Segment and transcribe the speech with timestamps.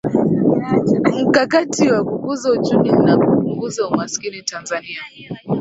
[1.27, 4.99] Mkakati wa Kukuza Uchumi na Kupunguza Umaskini Tanzania